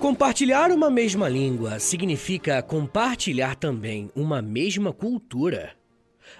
[0.00, 5.76] Compartilhar uma mesma língua significa compartilhar também uma mesma cultura.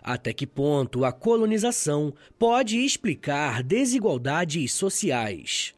[0.03, 5.75] Até que ponto a colonização pode explicar desigualdades sociais?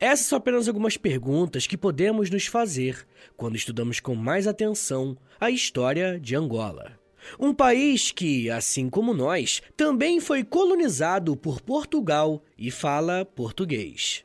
[0.00, 3.06] Essas são apenas algumas perguntas que podemos nos fazer
[3.36, 6.98] quando estudamos com mais atenção a história de Angola.
[7.38, 14.24] Um país que, assim como nós, também foi colonizado por Portugal e fala português.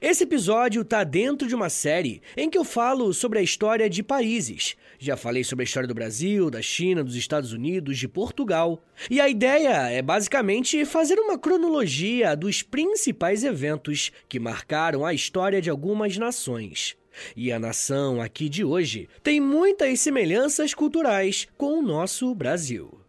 [0.00, 4.02] Esse episódio está dentro de uma série em que eu falo sobre a história de
[4.02, 4.76] países.
[4.98, 8.82] Já falei sobre a história do Brasil, da China, dos Estados Unidos, de Portugal.
[9.10, 15.60] E a ideia é basicamente fazer uma cronologia dos principais eventos que marcaram a história
[15.60, 16.96] de algumas nações.
[17.34, 23.05] E a nação aqui de hoje tem muitas semelhanças culturais com o nosso Brasil.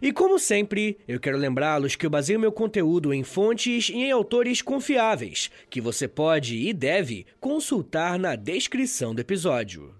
[0.00, 4.10] E como sempre, eu quero lembrá-los que eu baseio meu conteúdo em fontes e em
[4.10, 9.94] autores confiáveis, que você pode e deve consultar na descrição do episódio.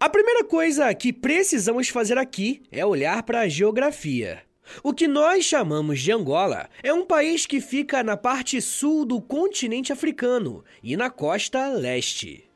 [0.00, 4.42] A primeira coisa que precisamos fazer aqui é olhar para a geografia.
[4.82, 9.20] O que nós chamamos de Angola é um país que fica na parte sul do
[9.20, 12.47] continente africano e na costa leste.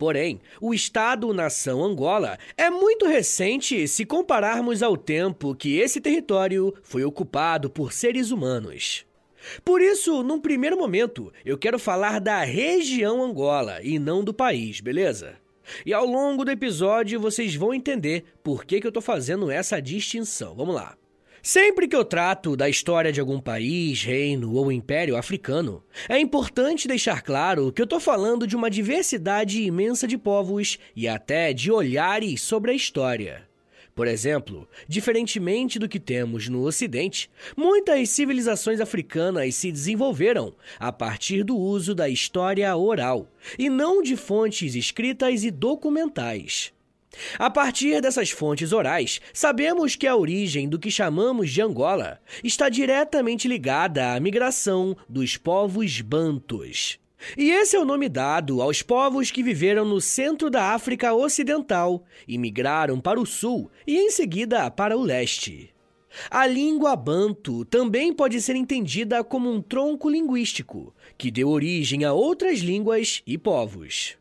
[0.00, 7.04] Porém, o Estado-nação Angola é muito recente se compararmos ao tempo que esse território foi
[7.04, 9.04] ocupado por seres humanos.
[9.62, 14.80] Por isso, num primeiro momento, eu quero falar da região Angola e não do país,
[14.80, 15.36] beleza?
[15.84, 19.82] E ao longo do episódio vocês vão entender por que, que eu estou fazendo essa
[19.82, 20.54] distinção.
[20.54, 20.96] Vamos lá.
[21.42, 26.86] Sempre que eu trato da história de algum país, reino ou império africano, é importante
[26.86, 31.72] deixar claro que eu estou falando de uma diversidade imensa de povos e até de
[31.72, 33.48] olhares sobre a história.
[33.94, 41.42] Por exemplo, diferentemente do que temos no Ocidente, muitas civilizações africanas se desenvolveram a partir
[41.42, 43.26] do uso da história oral
[43.58, 46.72] e não de fontes escritas e documentais.
[47.38, 52.68] A partir dessas fontes orais, sabemos que a origem do que chamamos de Angola está
[52.68, 56.98] diretamente ligada à migração dos povos bantus.
[57.36, 62.04] E esse é o nome dado aos povos que viveram no centro da África Ocidental
[62.26, 65.70] e migraram para o sul e em seguida para o leste.
[66.30, 72.12] A língua banto também pode ser entendida como um tronco linguístico que deu origem a
[72.12, 74.19] outras línguas e povos.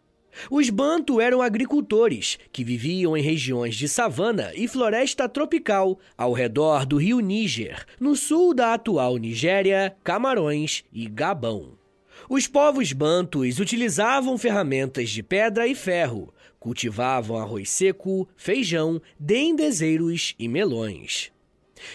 [0.49, 6.85] Os Bantu eram agricultores que viviam em regiões de savana e floresta tropical ao redor
[6.85, 11.77] do rio Níger, no sul da atual Nigéria, Camarões e Gabão.
[12.29, 20.47] Os povos bantus utilizavam ferramentas de pedra e ferro, cultivavam arroz seco, feijão, dendezeiros e
[20.47, 21.31] melões.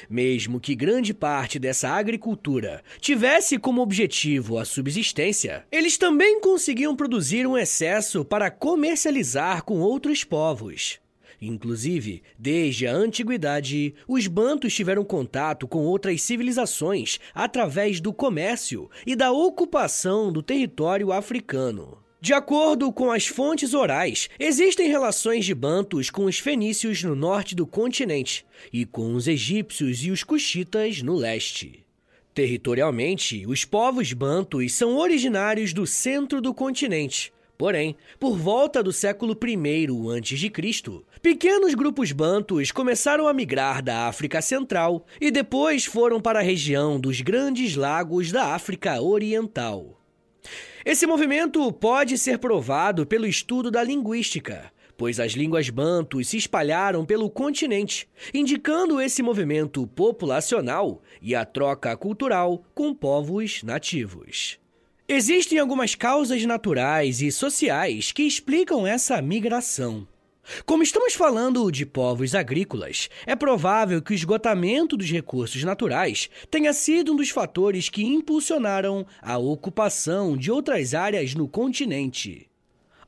[0.09, 7.47] Mesmo que grande parte dessa agricultura tivesse como objetivo a subsistência, eles também conseguiam produzir
[7.47, 11.01] um excesso para comercializar com outros povos.
[11.41, 19.15] Inclusive, desde a antiguidade, os bantos tiveram contato com outras civilizações através do comércio e
[19.15, 22.04] da ocupação do território africano.
[22.25, 27.55] De acordo com as fontes orais, existem relações de bantos com os fenícios no norte
[27.55, 31.85] do continente e com os egípcios e os cuxitas no leste.
[32.33, 37.31] Territorialmente, os povos bantos são originários do centro do continente.
[37.59, 39.87] Porém, por volta do século I
[40.17, 40.51] a.C.,
[41.21, 46.99] pequenos grupos bantos começaram a migrar da África Central e depois foram para a região
[46.99, 50.01] dos Grandes Lagos da África Oriental.
[50.85, 57.07] Esse movimento pode ser provado pelo estudo da linguística, pois as línguas bantus se espalharam
[57.07, 64.59] pelo continente, indicando esse movimento populacional e a troca cultural com povos nativos.
[65.09, 70.07] Existem algumas causas naturais e sociais que explicam essa migração.
[70.67, 76.73] Como estamos falando de povos agrícolas, é provável que o esgotamento dos recursos naturais tenha
[76.73, 82.49] sido um dos fatores que impulsionaram a ocupação de outras áreas no continente.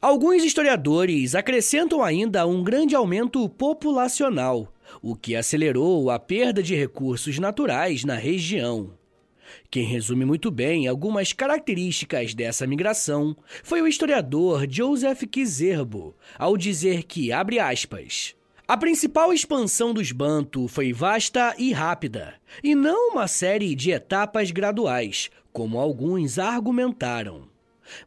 [0.01, 4.73] Alguns historiadores acrescentam ainda um grande aumento populacional,
[5.03, 8.93] o que acelerou a perda de recursos naturais na região.
[9.71, 17.05] Quem resume muito bem algumas características dessa migração foi o historiador Joseph Kizerbo, ao dizer
[17.05, 18.35] que, abre aspas,
[18.69, 24.51] a principal expansão dos Bantu foi vasta e rápida, e não uma série de etapas
[24.51, 27.49] graduais, como alguns argumentaram.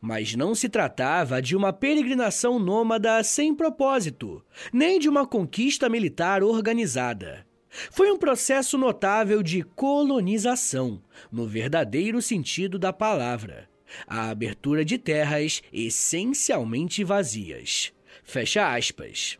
[0.02, 4.44] Mas não se tratava de uma peregrinação nômada sem propósito,
[4.74, 7.46] nem de uma conquista militar organizada.
[7.70, 11.02] Foi um processo notável de colonização,
[11.32, 13.70] no verdadeiro sentido da palavra.
[14.08, 17.94] A abertura de terras essencialmente vazias.
[18.24, 19.40] Fecha aspas.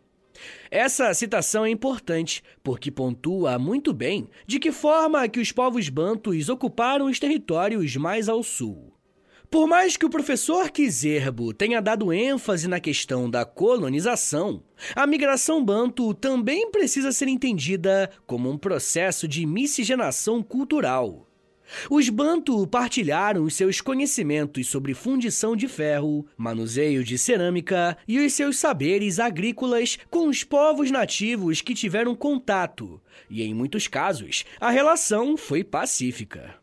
[0.72, 6.50] Essa citação é importante porque pontua muito bem de que forma que os povos bantus
[6.50, 8.94] ocuparam os territórios mais ao sul.
[9.50, 14.62] Por mais que o professor Kizerbo tenha dado ênfase na questão da colonização,
[14.96, 21.26] a migração banto também precisa ser entendida como um processo de miscigenação cultural.
[21.90, 28.34] Os Bantu partilharam os seus conhecimentos sobre fundição de ferro, manuseio de cerâmica e os
[28.34, 34.70] seus saberes agrícolas com os povos nativos que tiveram contato, e em muitos casos a
[34.70, 36.59] relação foi pacífica.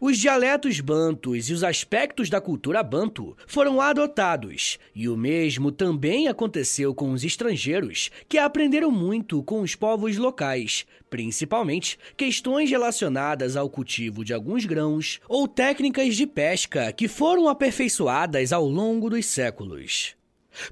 [0.00, 6.28] Os dialetos bantus e os aspectos da cultura banto foram adotados, e o mesmo também
[6.28, 13.68] aconteceu com os estrangeiros, que aprenderam muito com os povos locais, principalmente questões relacionadas ao
[13.68, 20.21] cultivo de alguns grãos ou técnicas de pesca que foram aperfeiçoadas ao longo dos séculos.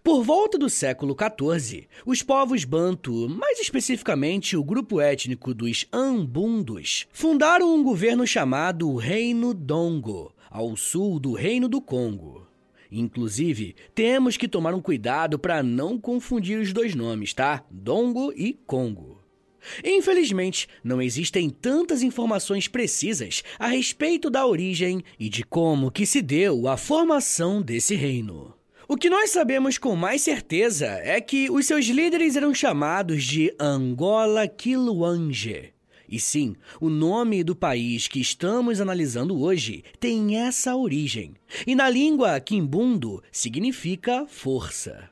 [0.02, 7.06] Por volta do século XIV, os povos Bantu, mais especificamente o grupo étnico dos Ambundos,
[7.12, 12.46] fundaram um governo chamado Reino Dongo, ao sul do Reino do Congo.
[12.92, 17.64] Inclusive, temos que tomar um cuidado para não confundir os dois nomes, tá?
[17.70, 19.20] Dongo e Congo.
[19.84, 26.22] Infelizmente, não existem tantas informações precisas a respeito da origem e de como que se
[26.22, 28.54] deu a formação desse reino.
[28.92, 33.54] O que nós sabemos com mais certeza é que os seus líderes eram chamados de
[33.56, 35.72] Angola Kiluange.
[36.08, 41.36] E sim, o nome do país que estamos analisando hoje tem essa origem.
[41.64, 45.08] E na língua quimbundo significa força.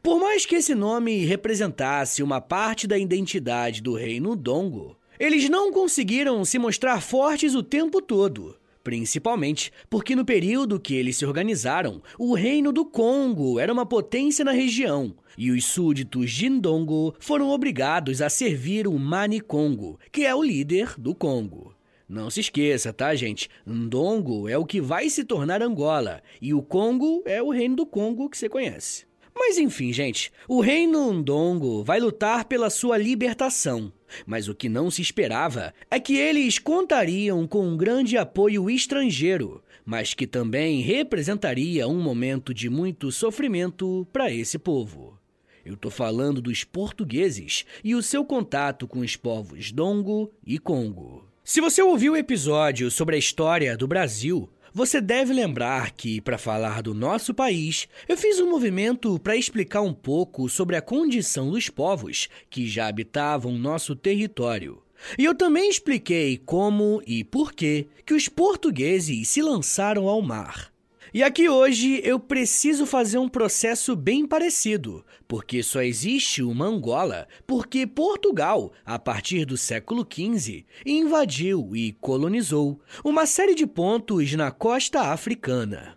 [0.00, 5.72] Por mais que esse nome representasse uma parte da identidade do reino Dongo, eles não
[5.72, 12.00] conseguiram se mostrar fortes o tempo todo principalmente porque no período que eles se organizaram,
[12.18, 17.50] o Reino do Congo era uma potência na região e os súditos de Ndongo foram
[17.50, 21.74] obrigados a servir o Mani Congo, que é o líder do Congo.
[22.08, 23.48] Não se esqueça, tá, gente?
[23.66, 27.86] Ndongo é o que vai se tornar Angola e o Congo é o Reino do
[27.86, 29.06] Congo que você conhece.
[29.34, 33.92] Mas enfim, gente, o reino Ndongo vai lutar pela sua libertação.
[34.24, 39.62] Mas o que não se esperava é que eles contariam com um grande apoio estrangeiro,
[39.84, 45.18] mas que também representaria um momento de muito sofrimento para esse povo.
[45.64, 51.26] Eu tô falando dos portugueses e o seu contato com os povos Dongo e Congo.
[51.42, 56.36] Se você ouviu o episódio sobre a história do Brasil, você deve lembrar que, para
[56.36, 61.52] falar do nosso país, eu fiz um movimento para explicar um pouco sobre a condição
[61.52, 64.82] dos povos que já habitavam nosso território.
[65.16, 70.73] E eu também expliquei como e por que que os portugueses se lançaram ao mar.
[71.14, 77.28] E aqui hoje eu preciso fazer um processo bem parecido, porque só existe uma Angola
[77.46, 84.50] porque Portugal, a partir do século XV, invadiu e colonizou uma série de pontos na
[84.50, 85.96] costa africana.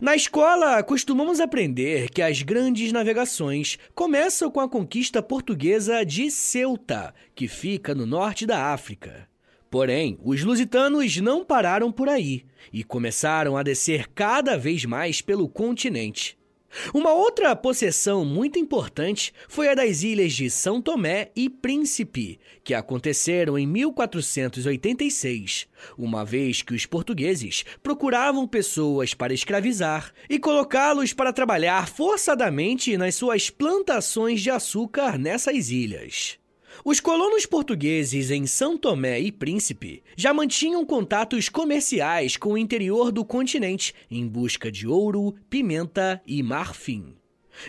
[0.00, 7.12] Na escola, costumamos aprender que as grandes navegações começam com a conquista portuguesa de Ceuta,
[7.34, 9.28] que fica no norte da África.
[9.70, 15.48] Porém, os lusitanos não pararam por aí e começaram a descer cada vez mais pelo
[15.48, 16.36] continente.
[16.92, 22.74] Uma outra possessão muito importante foi a das ilhas de São Tomé e Príncipe, que
[22.74, 31.32] aconteceram em 1486, uma vez que os portugueses procuravam pessoas para escravizar e colocá-los para
[31.32, 36.38] trabalhar forçadamente nas suas plantações de açúcar nessas ilhas.
[36.84, 43.10] Os colonos portugueses em São Tomé e Príncipe já mantinham contatos comerciais com o interior
[43.10, 47.16] do continente em busca de ouro, pimenta e marfim.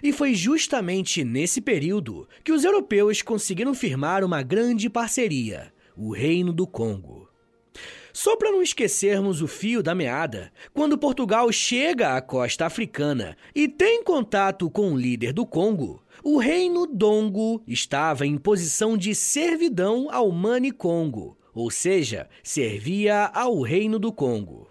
[0.03, 6.53] E foi justamente nesse período que os europeus conseguiram firmar uma grande parceria, o Reino
[6.53, 7.27] do Congo.
[8.13, 13.67] Só para não esquecermos o fio da meada, quando Portugal chega à costa africana e
[13.67, 20.07] tem contato com o líder do Congo, o reino Dongo estava em posição de servidão
[20.11, 24.69] ao Mani Congo, ou seja, servia ao Reino do Congo.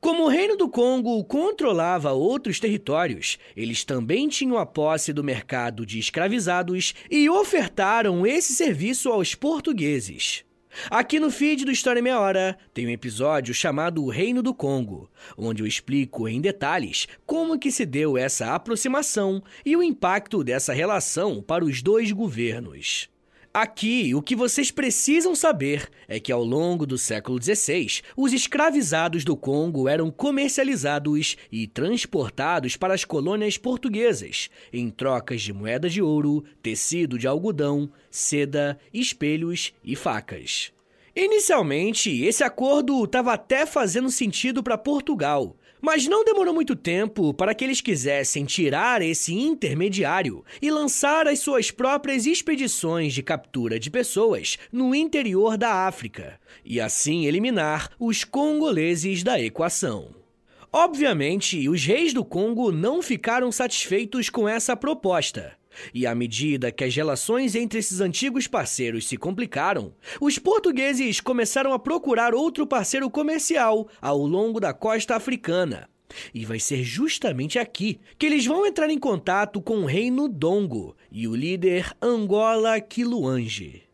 [0.00, 5.84] Como o Reino do Congo controlava outros territórios, eles também tinham a posse do mercado
[5.84, 10.44] de escravizados e ofertaram esse serviço aos portugueses.
[10.90, 14.54] Aqui no feed do História em Meia Hora tem um episódio chamado O Reino do
[14.54, 20.44] Congo, onde eu explico em detalhes como que se deu essa aproximação e o impacto
[20.44, 23.08] dessa relação para os dois governos.
[23.58, 29.24] Aqui, o que vocês precisam saber é que ao longo do século XVI, os escravizados
[29.24, 36.02] do Congo eram comercializados e transportados para as colônias portuguesas, em trocas de moedas de
[36.02, 40.70] ouro, tecido de algodão, seda, espelhos e facas.
[41.16, 45.56] Inicialmente, esse acordo estava até fazendo sentido para Portugal,
[45.86, 51.38] mas não demorou muito tempo para que eles quisessem tirar esse intermediário e lançar as
[51.38, 58.24] suas próprias expedições de captura de pessoas no interior da África, e assim eliminar os
[58.24, 60.08] congoleses da equação.
[60.72, 65.56] Obviamente, os reis do Congo não ficaram satisfeitos com essa proposta.
[65.94, 71.72] E à medida que as relações entre esses antigos parceiros se complicaram, os portugueses começaram
[71.72, 75.88] a procurar outro parceiro comercial ao longo da costa africana.
[76.32, 80.96] E vai ser justamente aqui que eles vão entrar em contato com o reino Dongo
[81.10, 83.86] e o líder Angola Quiluange.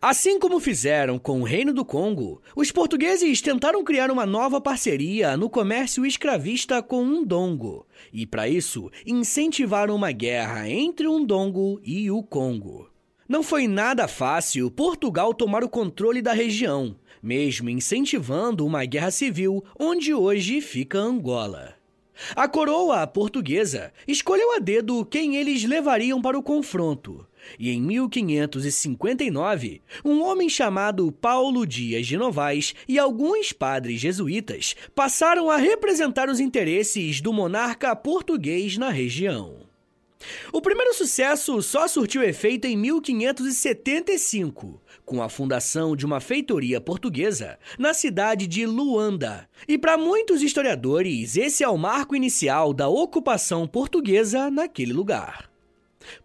[0.00, 5.36] Assim como fizeram com o Reino do Congo, os portugueses tentaram criar uma nova parceria
[5.36, 11.80] no comércio escravista com o Ndongo, e para isso incentivaram uma guerra entre o Ndongo
[11.84, 12.90] e o Congo.
[13.28, 19.64] Não foi nada fácil Portugal tomar o controle da região, mesmo incentivando uma guerra civil
[19.78, 21.74] onde hoje fica Angola.
[22.34, 27.26] A coroa portuguesa escolheu a dedo quem eles levariam para o confronto,
[27.58, 35.50] e em 1559, um homem chamado Paulo Dias de Novaes e alguns padres jesuítas passaram
[35.50, 39.66] a representar os interesses do monarca português na região.
[40.52, 47.58] O primeiro sucesso só surtiu efeito em 1575, com a fundação de uma feitoria portuguesa
[47.78, 49.48] na cidade de Luanda.
[49.68, 55.55] E para muitos historiadores, esse é o marco inicial da ocupação portuguesa naquele lugar.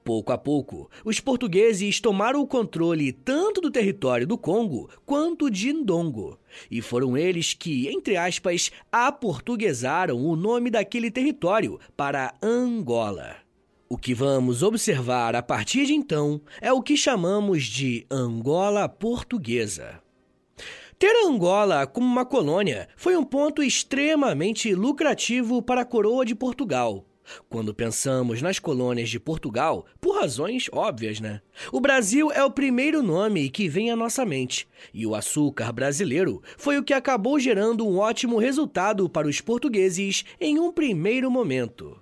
[0.04, 5.72] Pouco a pouco, os portugueses tomaram o controle tanto do território do Congo quanto de
[5.74, 6.38] Ndongo,
[6.70, 13.38] e foram eles que, entre aspas, aportuguesaram o nome daquele território para Angola.
[13.90, 20.02] O que vamos observar a partir de então é o que chamamos de Angola Portuguesa.
[20.98, 27.06] Ter Angola como uma colônia foi um ponto extremamente lucrativo para a coroa de Portugal
[27.50, 31.42] quando pensamos nas colônias de Portugal, por razões óbvias, né?
[31.72, 36.42] O Brasil é o primeiro nome que vem à nossa mente, e o açúcar brasileiro
[36.58, 41.98] foi o que acabou gerando um ótimo resultado para os portugueses em um primeiro momento.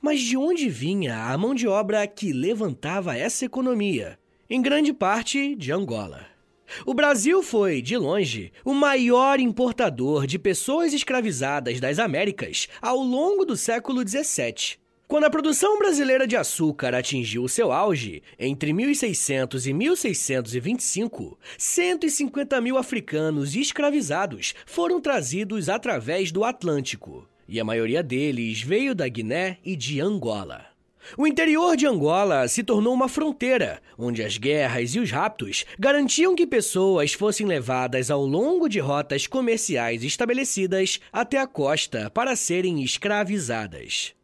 [0.00, 4.18] Mas de onde vinha a mão de obra que levantava essa economia?
[4.48, 6.35] Em grande parte de Angola.
[6.84, 13.44] O Brasil foi, de longe, o maior importador de pessoas escravizadas das Américas ao longo
[13.44, 14.78] do século XVII.
[15.08, 22.76] Quando a produção brasileira de açúcar atingiu seu auge, entre 1600 e 1625, 150 mil
[22.76, 29.76] africanos escravizados foram trazidos através do Atlântico, e a maioria deles veio da Guiné e
[29.76, 30.75] de Angola.
[31.16, 36.34] O interior de Angola se tornou uma fronteira, onde as guerras e os raptos garantiam
[36.34, 42.82] que pessoas fossem levadas ao longo de rotas comerciais estabelecidas até a costa para serem
[42.82, 44.14] escravizadas.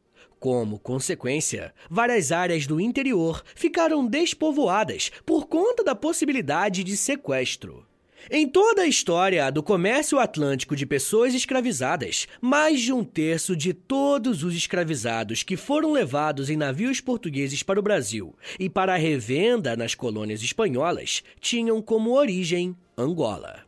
[0.41, 7.87] Como consequência, várias áreas do interior ficaram despovoadas por conta da possibilidade de sequestro.
[8.31, 13.75] Em toda a história do comércio atlântico de pessoas escravizadas, mais de um terço de
[13.75, 18.99] todos os escravizados que foram levados em navios portugueses para o Brasil e para a
[18.99, 23.65] revenda nas colônias espanholas tinham como origem Angola.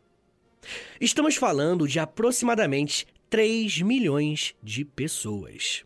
[0.99, 5.83] Estamos falando de aproximadamente 3 milhões de pessoas.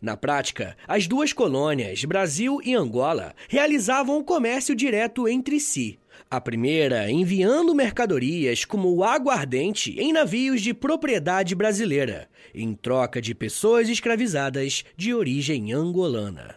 [0.00, 5.98] Na prática, as duas colônias, Brasil e Angola, realizavam o comércio direto entre si,
[6.30, 13.88] a primeira enviando mercadorias como aguardente em navios de propriedade brasileira, em troca de pessoas
[13.88, 16.56] escravizadas de origem angolana.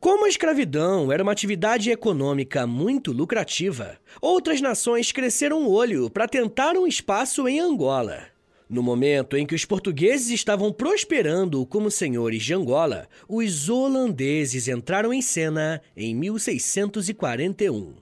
[0.00, 6.26] Como a escravidão era uma atividade econômica muito lucrativa, outras nações cresceram o olho para
[6.26, 8.32] tentar um espaço em Angola.
[8.68, 15.12] No momento em que os portugueses estavam prosperando como senhores de Angola, os holandeses entraram
[15.12, 17.94] em cena em 1641.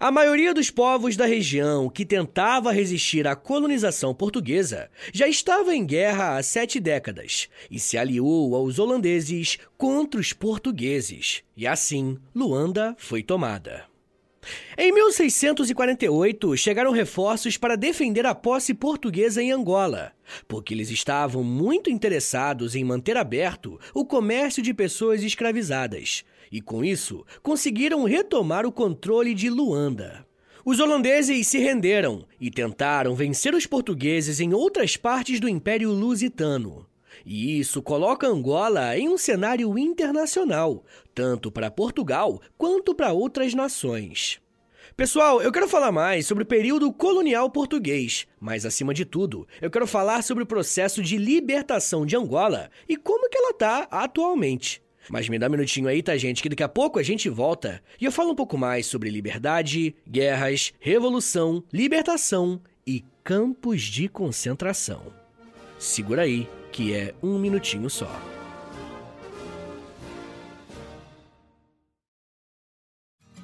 [0.00, 5.84] A maioria dos povos da região que tentava resistir à colonização portuguesa já estava em
[5.84, 12.94] guerra há sete décadas e se aliou aos holandeses contra os portugueses, e assim Luanda
[12.98, 13.86] foi tomada.
[14.76, 20.12] Em 1648, chegaram reforços para defender a posse portuguesa em Angola,
[20.46, 26.84] porque eles estavam muito interessados em manter aberto o comércio de pessoas escravizadas, e com
[26.84, 30.26] isso conseguiram retomar o controle de Luanda.
[30.64, 36.86] Os holandeses se renderam e tentaram vencer os portugueses em outras partes do Império Lusitano.
[37.24, 44.40] E isso coloca Angola em um cenário internacional, tanto para Portugal quanto para outras nações.
[44.96, 49.70] Pessoal, eu quero falar mais sobre o período colonial português, mas acima de tudo, eu
[49.70, 54.82] quero falar sobre o processo de libertação de Angola e como que ela está atualmente.
[55.10, 56.42] Mas me dá um minutinho aí, tá, gente?
[56.42, 59.94] Que daqui a pouco a gente volta e eu falo um pouco mais sobre liberdade,
[60.08, 65.12] guerras, revolução, libertação e campos de concentração.
[65.78, 68.37] Segura aí, que é um minutinho só.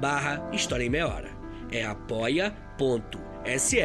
[0.00, 1.30] barra História em Meia Hora.
[1.70, 3.78] É apoia.se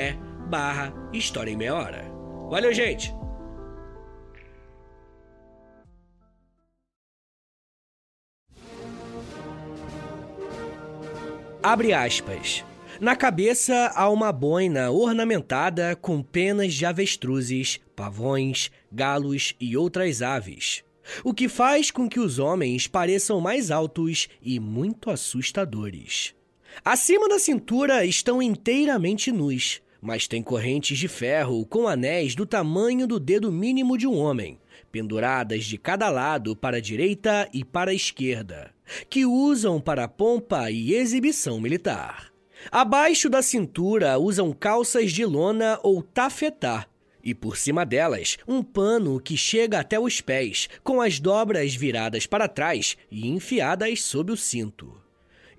[0.50, 2.06] barra História em Meia Hora.
[2.50, 3.14] Valeu, gente!
[11.62, 12.64] Abre aspas.
[13.02, 20.84] Na cabeça há uma boina ornamentada com penas de avestruzes, pavões, galos e outras aves,
[21.24, 26.34] o que faz com que os homens pareçam mais altos e muito assustadores.
[26.84, 33.08] Acima da cintura estão inteiramente nus, mas têm correntes de ferro com anéis do tamanho
[33.08, 34.60] do dedo mínimo de um homem,
[34.92, 38.72] penduradas de cada lado para a direita e para a esquerda,
[39.10, 42.32] que usam para pompa e exibição militar.
[42.72, 46.86] Abaixo da cintura usam calças de lona ou tafetá,
[47.24, 52.26] e por cima delas um pano que chega até os pés, com as dobras viradas
[52.26, 55.00] para trás e enfiadas sob o cinto.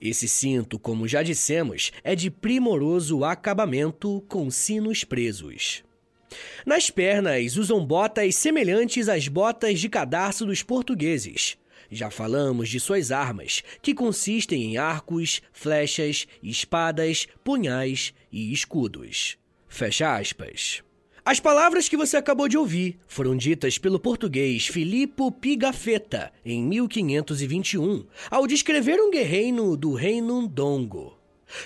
[0.00, 5.84] Esse cinto, como já dissemos, é de primoroso acabamento com sinos presos.
[6.64, 11.58] Nas pernas usam botas semelhantes às botas de cadarço dos portugueses,
[11.90, 19.36] já falamos de suas armas, que consistem em arcos, flechas, espadas, punhais e escudos.
[19.66, 20.82] Fecha aspas.
[21.30, 28.04] As palavras que você acabou de ouvir foram ditas pelo português Filippo Pigafetta em 1521,
[28.28, 31.16] ao descrever um guerreiro do reino Ndongo.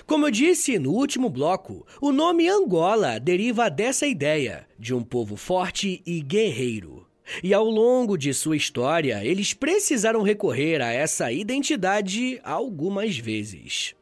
[0.05, 5.35] Como eu disse no último bloco, o nome Angola deriva dessa ideia de um povo
[5.35, 7.07] forte e guerreiro.
[7.43, 13.95] E ao longo de sua história, eles precisaram recorrer a essa identidade algumas vezes.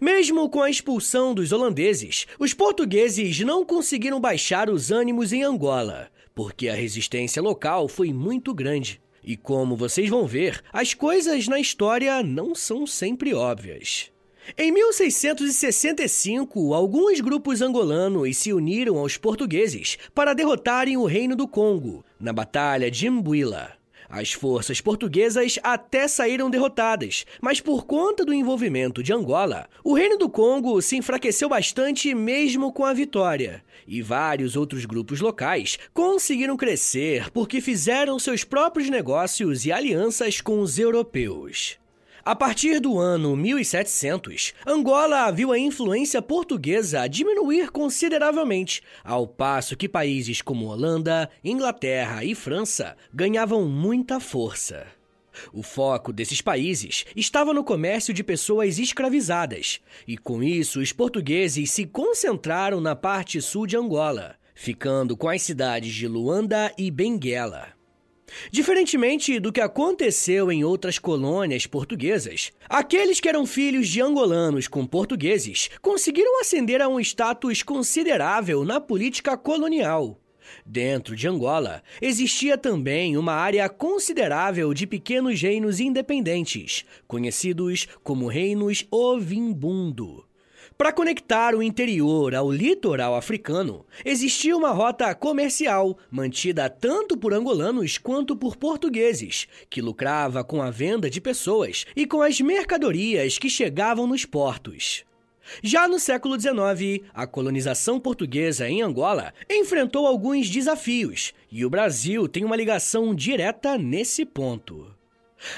[0.00, 6.08] Mesmo com a expulsão dos holandeses, os portugueses não conseguiram baixar os ânimos em Angola,
[6.34, 9.00] porque a resistência local foi muito grande.
[9.22, 14.10] E como vocês vão ver, as coisas na história não são sempre óbvias.
[14.56, 22.02] Em 1665, alguns grupos angolanos se uniram aos portugueses para derrotarem o Reino do Congo
[22.18, 23.77] na Batalha de Mbuila.
[24.08, 30.16] As forças portuguesas até saíram derrotadas, mas por conta do envolvimento de Angola, o Reino
[30.16, 33.62] do Congo se enfraqueceu bastante mesmo com a vitória.
[33.86, 40.60] E vários outros grupos locais conseguiram crescer porque fizeram seus próprios negócios e alianças com
[40.60, 41.78] os europeus.
[42.28, 49.88] A partir do ano 1700, Angola viu a influência portuguesa diminuir consideravelmente, ao passo que
[49.88, 54.86] países como Holanda, Inglaterra e França ganhavam muita força.
[55.54, 61.70] O foco desses países estava no comércio de pessoas escravizadas, e com isso os portugueses
[61.70, 67.77] se concentraram na parte sul de Angola, ficando com as cidades de Luanda e Benguela.
[68.50, 74.86] Diferentemente do que aconteceu em outras colônias portuguesas, aqueles que eram filhos de angolanos com
[74.86, 80.20] portugueses conseguiram ascender a um status considerável na política colonial.
[80.64, 88.86] Dentro de Angola, existia também uma área considerável de pequenos reinos independentes, conhecidos como reinos
[88.90, 90.27] Ovimbundo.
[90.78, 97.98] Para conectar o interior ao litoral africano, existia uma rota comercial mantida tanto por angolanos
[97.98, 103.50] quanto por portugueses, que lucrava com a venda de pessoas e com as mercadorias que
[103.50, 105.04] chegavam nos portos.
[105.64, 112.28] Já no século XIX, a colonização portuguesa em Angola enfrentou alguns desafios e o Brasil
[112.28, 114.96] tem uma ligação direta nesse ponto.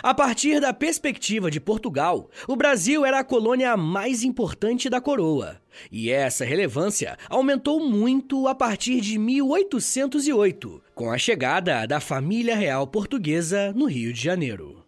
[0.03, 5.61] A partir da perspectiva de Portugal, o Brasil era a colônia mais importante da coroa.
[5.90, 12.87] E essa relevância aumentou muito a partir de 1808, com a chegada da família real
[12.87, 14.85] portuguesa no Rio de Janeiro.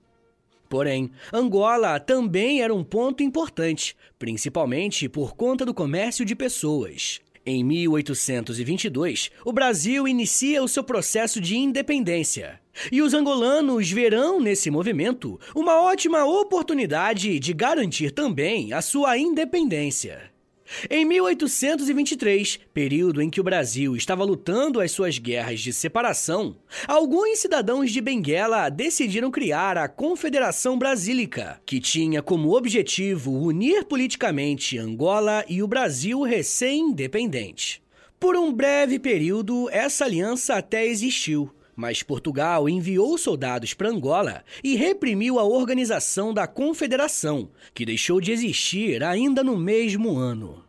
[0.69, 7.21] Porém, Angola também era um ponto importante, principalmente por conta do comércio de pessoas.
[7.45, 12.62] Em 1822, o Brasil inicia o seu processo de independência.
[12.91, 20.33] E os angolanos verão nesse movimento uma ótima oportunidade de garantir também a sua independência.
[20.89, 26.57] Em 1823, período em que o Brasil estava lutando as suas guerras de separação,
[26.89, 34.79] alguns cidadãos de Benguela decidiram criar a Confederação Brasílica, que tinha como objetivo unir politicamente
[34.79, 37.83] Angola e o Brasil recém-independente.
[38.19, 44.77] Por um breve período, essa aliança até existiu, mas Portugal enviou soldados para Angola e
[44.77, 50.65] reprimiu a organização da Confederação, que deixou de existir ainda no mesmo ano.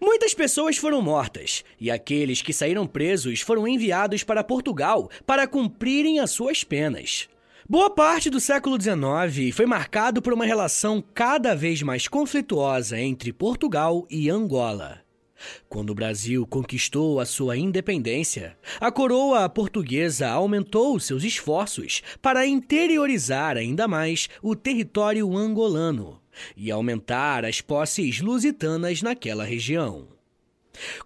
[0.00, 6.20] Muitas pessoas foram mortas e aqueles que saíram presos foram enviados para Portugal para cumprirem
[6.20, 7.28] as suas penas.
[7.68, 13.32] Boa parte do século XIX foi marcado por uma relação cada vez mais conflituosa entre
[13.32, 15.02] Portugal e Angola.
[15.68, 23.56] Quando o Brasil conquistou a sua independência, a coroa portuguesa aumentou seus esforços para interiorizar
[23.56, 26.20] ainda mais o território angolano
[26.56, 30.08] e aumentar as posses lusitanas naquela região.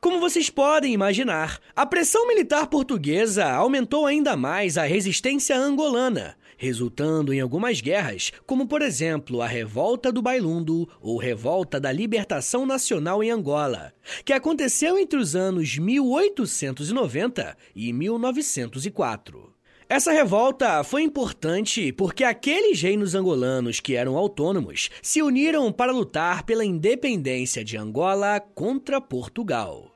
[0.00, 7.32] Como vocês podem imaginar, a pressão militar portuguesa aumentou ainda mais a resistência angolana, resultando
[7.32, 13.22] em algumas guerras, como por exemplo a Revolta do Bailundo ou Revolta da Libertação Nacional
[13.22, 13.92] em Angola,
[14.24, 19.54] que aconteceu entre os anos 1890 e 1904.
[19.88, 26.44] Essa revolta foi importante porque aqueles reinos angolanos que eram autônomos se uniram para lutar
[26.44, 29.93] pela independência de Angola contra Portugal.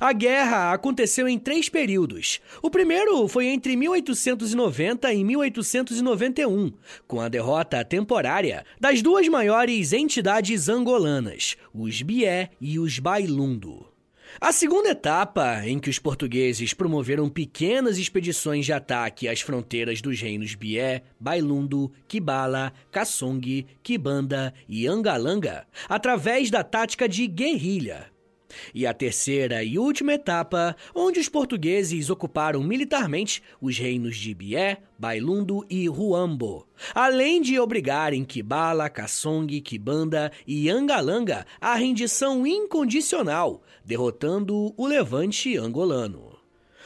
[0.00, 2.40] A guerra aconteceu em três períodos.
[2.62, 6.72] O primeiro foi entre 1890 e 1891,
[7.06, 13.90] com a derrota temporária das duas maiores entidades angolanas, os Bié e os Bailundo.
[14.38, 20.20] A segunda etapa, em que os portugueses promoveram pequenas expedições de ataque às fronteiras dos
[20.20, 28.09] reinos Bié, Bailundo, Kibala, Kassong, Kibanda e Angalanga, através da tática de guerrilha.
[28.74, 34.78] E a terceira e última etapa, onde os portugueses ocuparam militarmente os reinos de Bié,
[34.98, 44.74] Bailundo e Huambo, além de obrigarem Kibala, Kassong, Kibanda e Angalanga à rendição incondicional, derrotando
[44.76, 46.38] o levante angolano.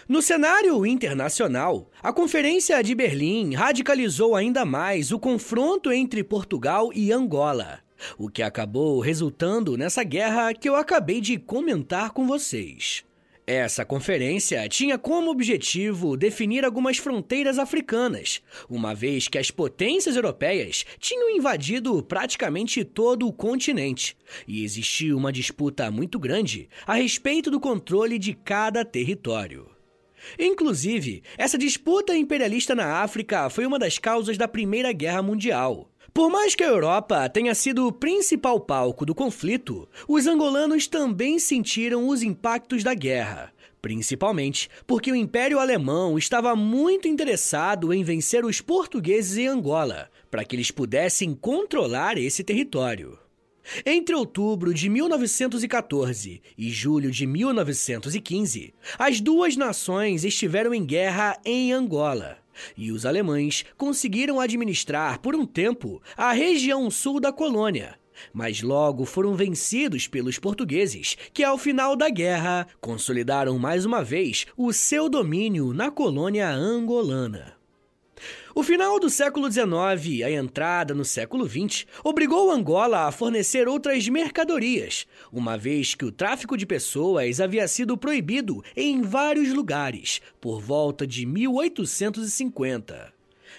[0.07, 7.11] No cenário internacional, a Conferência de Berlim radicalizou ainda mais o confronto entre Portugal e
[7.11, 7.84] Angola.
[8.19, 13.05] O que acabou resultando nessa guerra que eu acabei de comentar com vocês.
[13.47, 20.87] Essa conferência tinha como objetivo definir algumas fronteiras africanas, uma vez que as potências europeias
[20.99, 24.17] tinham invadido praticamente todo o continente
[24.49, 29.69] e existia uma disputa muito grande a respeito do controle de cada território.
[30.39, 35.91] Inclusive, essa disputa imperialista na África foi uma das causas da Primeira Guerra Mundial.
[36.13, 41.39] Por mais que a Europa tenha sido o principal palco do conflito, os angolanos também
[41.39, 48.45] sentiram os impactos da guerra, principalmente porque o Império Alemão estava muito interessado em vencer
[48.45, 53.19] os portugueses em Angola, para que eles pudessem controlar esse território.
[53.85, 61.73] Entre outubro de 1914 e julho de 1915, as duas nações estiveram em guerra em
[61.73, 62.44] Angola.
[62.77, 67.99] E os alemães conseguiram administrar por um tempo a região sul da colônia,
[68.33, 74.47] mas logo foram vencidos pelos portugueses, que ao final da guerra consolidaram mais uma vez
[74.57, 77.54] o seu domínio na colônia angolana.
[78.57, 79.67] O final do século XIX
[80.07, 86.05] e a entrada no século XX obrigou Angola a fornecer outras mercadorias, uma vez que
[86.05, 93.13] o tráfico de pessoas havia sido proibido em vários lugares por volta de 1850.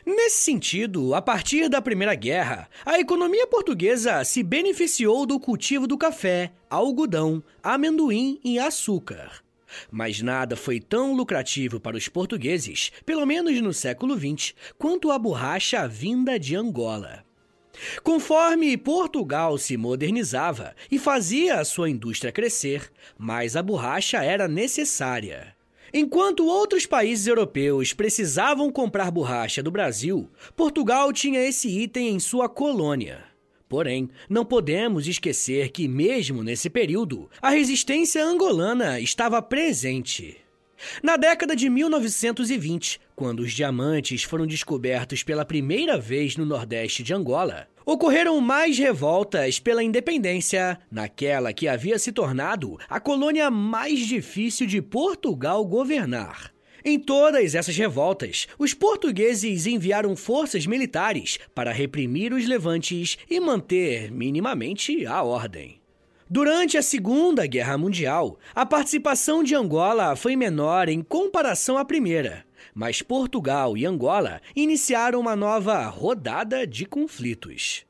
[0.06, 5.98] Nesse sentido, a partir da Primeira Guerra, a economia portuguesa se beneficiou do cultivo do
[5.98, 9.45] café, algodão, amendoim e açúcar.
[9.92, 15.20] Mas nada foi tão lucrativo para os portugueses, pelo menos no século XX, quanto a
[15.20, 17.24] borracha vinda de Angola.
[18.04, 25.56] Conforme Portugal se modernizava e fazia a sua indústria crescer, mais a borracha era necessária.
[25.94, 32.50] Enquanto outros países europeus precisavam comprar borracha do Brasil, Portugal tinha esse item em sua
[32.50, 33.35] colônia.
[33.68, 40.38] Porém, não podemos esquecer que, mesmo nesse período, a resistência angolana estava presente.
[41.02, 47.14] Na década de 1920, quando os diamantes foram descobertos pela primeira vez no nordeste de
[47.14, 54.68] Angola, ocorreram mais revoltas pela independência, naquela que havia se tornado a colônia mais difícil
[54.68, 56.55] de Portugal governar.
[56.88, 64.12] Em todas essas revoltas, os portugueses enviaram forças militares para reprimir os levantes e manter
[64.12, 65.82] minimamente a ordem.
[66.30, 72.46] Durante a Segunda Guerra Mundial, a participação de Angola foi menor em comparação à primeira,
[72.72, 77.84] mas Portugal e Angola iniciaram uma nova rodada de conflitos.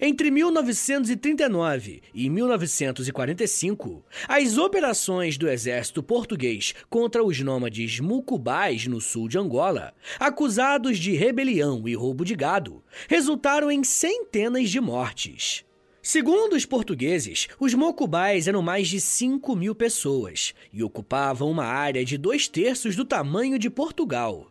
[0.00, 9.28] Entre 1939 e 1945, as operações do exército português contra os nômades mucubais no sul
[9.28, 15.64] de Angola, acusados de rebelião e roubo de gado, resultaram em centenas de mortes.
[16.02, 22.04] Segundo os portugueses, os mocubais eram mais de 5 mil pessoas e ocupavam uma área
[22.04, 24.50] de dois terços do tamanho de Portugal.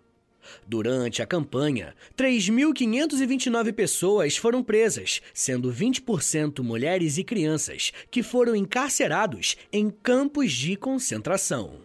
[0.67, 9.55] Durante a campanha, 3.529 pessoas foram presas, sendo 20% mulheres e crianças, que foram encarcerados
[9.71, 11.81] em campos de concentração.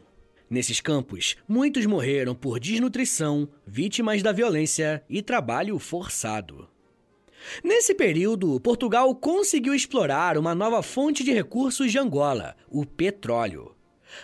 [0.51, 6.69] Nesses campos, muitos morreram por desnutrição, vítimas da violência e trabalho forçado.
[7.65, 13.72] Nesse período, Portugal conseguiu explorar uma nova fonte de recursos de Angola, o petróleo.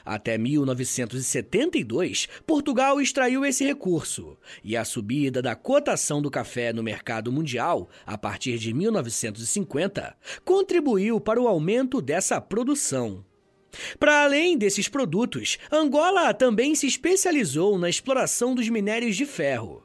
[0.04, 7.32] Até 1972, Portugal extraiu esse recurso, e a subida da cotação do café no mercado
[7.32, 13.24] mundial, a partir de 1950, contribuiu para o aumento dessa produção.
[13.98, 19.82] Para além desses produtos, Angola também se especializou na exploração dos minérios de ferro.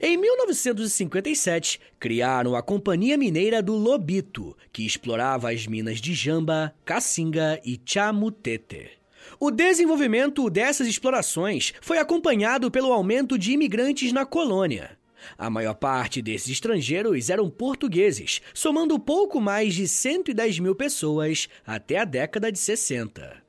[0.00, 7.60] Em 1957, criaram a Companhia Mineira do Lobito, que explorava as minas de Jamba, Cacinga
[7.64, 8.90] e Chamutete.
[9.38, 14.96] O desenvolvimento dessas explorações foi acompanhado pelo aumento de imigrantes na colônia.
[15.36, 21.98] A maior parte desses estrangeiros eram portugueses, somando pouco mais de 110 mil pessoas até
[21.98, 23.45] a década de 60.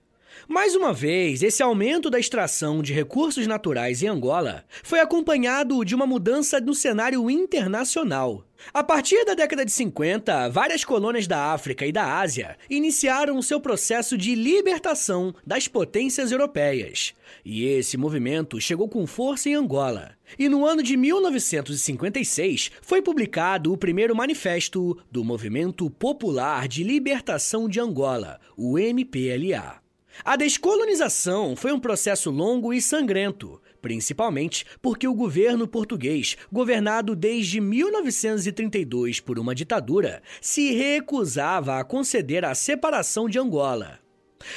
[0.49, 5.93] Mais uma vez, esse aumento da extração de recursos naturais em Angola foi acompanhado de
[5.93, 8.45] uma mudança no cenário internacional.
[8.73, 13.59] A partir da década de 50, várias colônias da África e da Ásia iniciaram seu
[13.59, 17.13] processo de libertação das potências europeias.
[17.43, 20.11] E esse movimento chegou com força em Angola.
[20.39, 27.67] E no ano de 1956 foi publicado o primeiro manifesto do Movimento Popular de Libertação
[27.67, 29.85] de Angola, o MPLA.
[30.23, 37.61] A descolonização foi um processo longo e sangrento, principalmente porque o governo português, governado desde
[37.61, 43.99] 1932 por uma ditadura, se recusava a conceder a separação de Angola.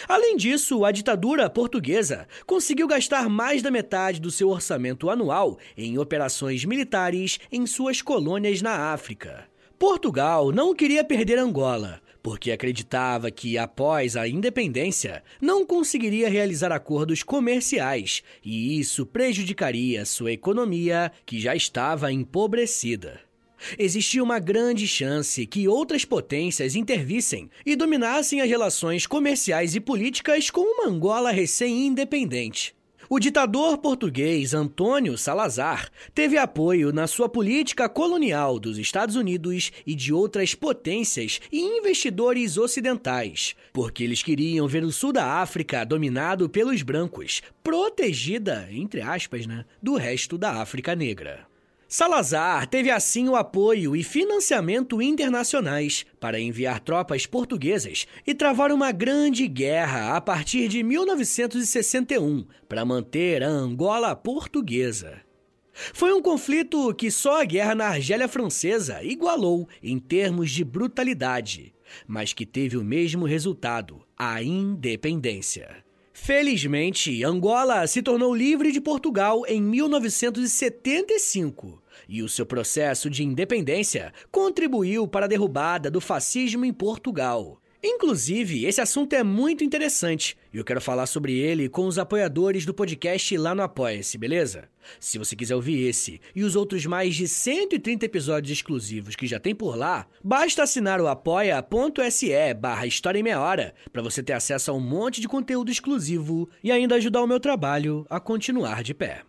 [0.09, 5.99] Além disso, a ditadura portuguesa conseguiu gastar mais da metade do seu orçamento anual em
[5.99, 9.49] operações militares em suas colônias na África.
[9.79, 17.22] Portugal não queria perder Angola, porque acreditava que, após a independência, não conseguiria realizar acordos
[17.22, 23.20] comerciais e isso prejudicaria sua economia, que já estava empobrecida.
[23.78, 30.50] Existia uma grande chance que outras potências intervissem e dominassem as relações comerciais e políticas
[30.50, 32.74] com uma Angola recém-independente.
[33.12, 39.96] O ditador português Antônio Salazar teve apoio na sua política colonial dos Estados Unidos e
[39.96, 46.49] de outras potências e investidores ocidentais, porque eles queriam ver o sul da África dominado
[46.49, 51.49] pelos brancos, protegida, entre aspas, né, do resto da África negra.
[51.92, 58.92] Salazar teve assim o apoio e financiamento internacionais para enviar tropas portuguesas e travar uma
[58.92, 65.20] grande guerra a partir de 1961 para manter a Angola portuguesa.
[65.72, 71.74] Foi um conflito que só a guerra na Argélia Francesa igualou em termos de brutalidade,
[72.07, 75.89] mas que teve o mesmo resultado: a independência.
[76.12, 84.12] Felizmente, Angola se tornou livre de Portugal em 1975 e o seu processo de independência
[84.31, 87.61] contribuiu para a derrubada do fascismo em Portugal.
[87.82, 92.66] Inclusive, esse assunto é muito interessante e eu quero falar sobre ele com os apoiadores
[92.66, 94.68] do podcast lá no Apoia-se, beleza?
[94.98, 99.40] Se você quiser ouvir esse e os outros mais de 130 episódios exclusivos que já
[99.40, 104.34] tem por lá, basta assinar o apoia.se barra História em Meia Hora para você ter
[104.34, 108.82] acesso a um monte de conteúdo exclusivo e ainda ajudar o meu trabalho a continuar
[108.82, 109.22] de pé.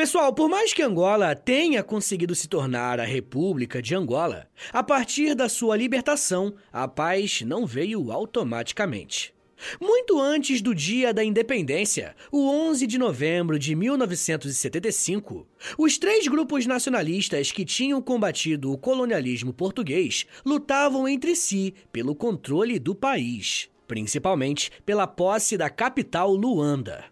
[0.00, 5.34] Pessoal, por mais que Angola tenha conseguido se tornar a República de Angola, a partir
[5.34, 9.34] da sua libertação, a paz não veio automaticamente.
[9.78, 16.64] Muito antes do dia da independência, o 11 de novembro de 1975, os três grupos
[16.64, 24.70] nacionalistas que tinham combatido o colonialismo português lutavam entre si pelo controle do país, principalmente
[24.86, 27.09] pela posse da capital Luanda.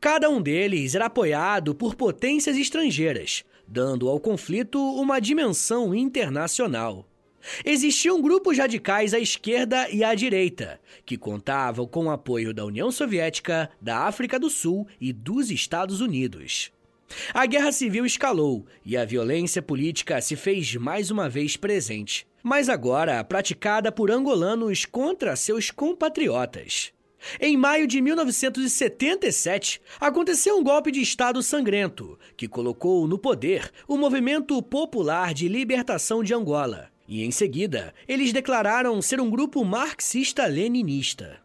[0.00, 7.06] Cada um deles era apoiado por potências estrangeiras, dando ao conflito uma dimensão internacional.
[7.64, 12.90] Existiam grupos radicais à esquerda e à direita, que contavam com o apoio da União
[12.90, 16.72] Soviética, da África do Sul e dos Estados Unidos.
[17.32, 22.68] A guerra civil escalou e a violência política se fez mais uma vez presente, mas
[22.68, 26.92] agora praticada por angolanos contra seus compatriotas.
[27.40, 33.96] Em maio de 1977, aconteceu um golpe de Estado sangrento que colocou no poder o
[33.96, 36.90] Movimento Popular de Libertação de Angola.
[37.06, 41.44] E em seguida, eles declararam ser um grupo marxista-leninista.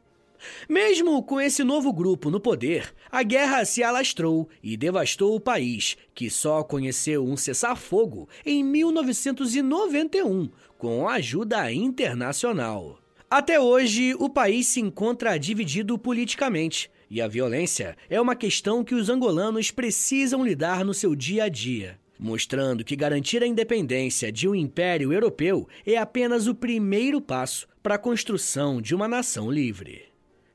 [0.70, 5.98] Mesmo com esse novo grupo no poder, a guerra se alastrou e devastou o país,
[6.14, 13.00] que só conheceu um cessar-fogo em 1991, com ajuda internacional.
[13.32, 18.96] Até hoje, o país se encontra dividido politicamente e a violência é uma questão que
[18.96, 24.48] os angolanos precisam lidar no seu dia a dia, mostrando que garantir a independência de
[24.48, 30.06] um império europeu é apenas o primeiro passo para a construção de uma nação livre.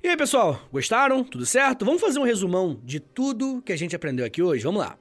[0.02, 1.22] E aí, pessoal, gostaram?
[1.22, 1.84] Tudo certo?
[1.84, 4.64] Vamos fazer um resumão de tudo que a gente aprendeu aqui hoje?
[4.64, 4.98] Vamos lá.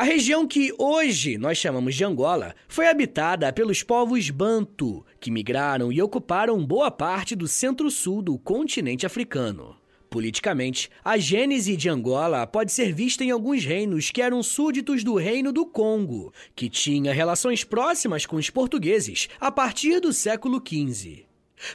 [0.00, 5.92] A região que hoje nós chamamos de Angola foi habitada pelos povos Bantu, que migraram
[5.92, 9.76] e ocuparam boa parte do centro-sul do continente africano.
[10.08, 15.16] Politicamente, a gênese de Angola pode ser vista em alguns reinos que eram súditos do
[15.16, 21.26] Reino do Congo, que tinha relações próximas com os portugueses a partir do século XV.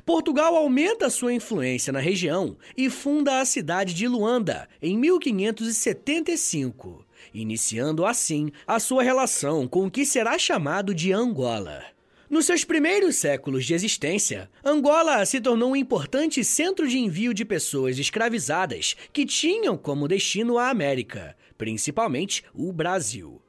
[0.04, 7.05] Portugal aumenta sua influência na região e funda a cidade de Luanda em 1575
[7.42, 11.84] iniciando assim a sua relação com o que será chamado de Angola.
[12.30, 17.46] Nos seus primeiros séculos de existência, Angola se tornou um importante centro de envio de
[17.46, 23.42] pessoas escravizadas que tinham como destino a América, principalmente o Brasil.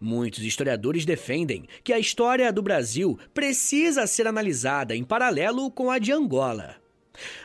[0.00, 5.98] Muitos historiadores defendem que a história do Brasil precisa ser analisada em paralelo com a
[5.98, 6.83] de Angola.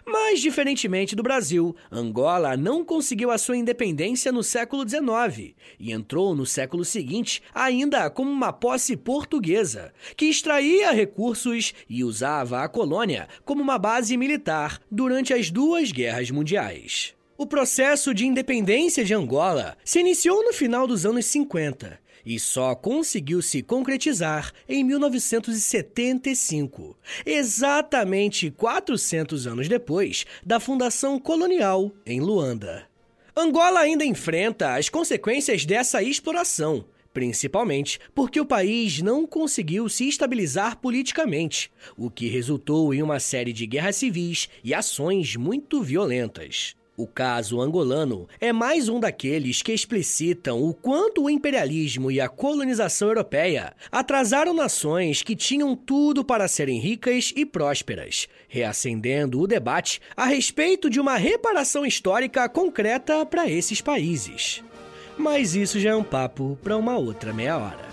[0.05, 6.35] Mas, diferentemente do Brasil, Angola não conseguiu a sua independência no século XIX e entrou
[6.35, 13.27] no século seguinte ainda como uma posse portuguesa, que extraía recursos e usava a colônia
[13.45, 17.13] como uma base militar durante as duas guerras mundiais.
[17.37, 22.75] O processo de independência de Angola se iniciou no final dos anos 50 e só
[22.75, 32.87] conseguiu se concretizar em 1975, exatamente 400 anos depois da fundação colonial em Luanda.
[33.35, 40.77] Angola ainda enfrenta as consequências dessa exploração, principalmente porque o país não conseguiu se estabilizar
[40.77, 46.75] politicamente, o que resultou em uma série de guerras civis e ações muito violentas.
[46.99, 52.27] O caso angolano é mais um daqueles que explicitam o quanto o imperialismo e a
[52.27, 60.01] colonização europeia atrasaram nações que tinham tudo para serem ricas e prósperas, reacendendo o debate
[60.13, 64.61] a respeito de uma reparação histórica concreta para esses países.
[65.17, 67.88] Mas isso já é um papo para uma outra meia hora.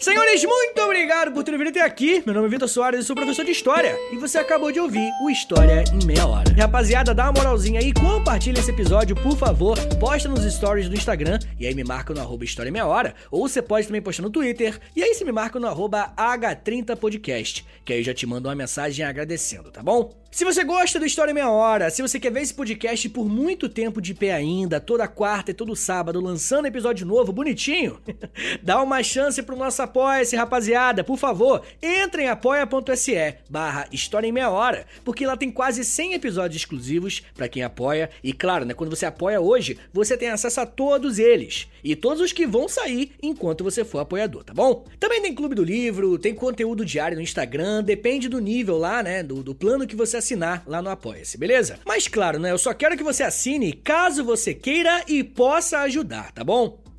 [0.00, 2.22] Senhores, muito obrigado por terem vindo até aqui.
[2.24, 3.98] Meu nome é Vitor Soares, eu sou professor de História.
[4.12, 6.54] E você acabou de ouvir o História em Meia Hora.
[6.56, 9.76] E, rapaziada, dá uma moralzinha aí, compartilha esse episódio, por favor.
[9.98, 13.12] Posta nos stories do Instagram e aí me marca no arroba História em Meia Hora.
[13.28, 14.78] Ou você pode também postar no Twitter.
[14.94, 17.64] E aí você me marca no arroba H30podcast.
[17.84, 20.16] Que aí eu já te mando uma mensagem agradecendo, tá bom?
[20.30, 23.26] Se você gosta do História em Meia Hora, se você quer ver esse podcast por
[23.26, 27.98] muito tempo de pé ainda, toda quarta e todo sábado, lançando episódio novo, bonitinho,
[28.62, 31.02] dá uma chance pro nosso apoia-se, rapaziada.
[31.02, 36.14] Por favor, entre em apoia.se barra História em Meia Hora, porque lá tem quase 100
[36.14, 38.10] episódios exclusivos para quem apoia.
[38.22, 41.66] E claro, né, quando você apoia hoje, você tem acesso a todos eles.
[41.82, 44.84] E todos os que vão sair enquanto você for apoiador, tá bom?
[45.00, 49.22] Também tem Clube do Livro, tem conteúdo diário no Instagram, depende do nível lá, né,
[49.22, 51.78] do, do plano que você assinar lá no Apoia-se, beleza?
[51.84, 56.32] Mas claro, né, eu só quero que você assine caso você queira e possa ajudar,
[56.32, 56.78] tá bom?